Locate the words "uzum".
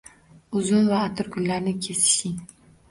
0.61-0.89